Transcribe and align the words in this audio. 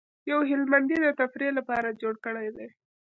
یو 0.29 0.39
هلمندي 0.49 0.97
د 1.01 1.07
تفریح 1.19 1.51
لپاره 1.59 1.97
جوړ 2.01 2.13
کړی 2.25 2.47
دی. 2.55 2.67